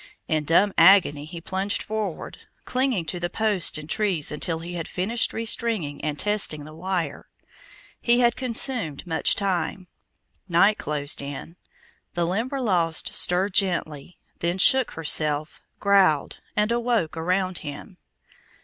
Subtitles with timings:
[0.27, 4.87] In dumb agony he plunged forward, clinging to the posts and trees until he had
[4.87, 7.29] finished restringing and testing the wire.
[8.01, 9.85] He had consumed much time.
[10.49, 11.55] Night closed in.
[12.15, 17.97] The Limberlost stirred gently, then shook herself, growled, and awoke around him.